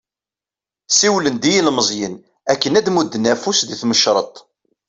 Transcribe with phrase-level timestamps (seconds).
[0.97, 2.15] Siwlen-d i yilmeẓyen
[2.51, 4.35] akken ad d-mudden afus di tmecreḍt.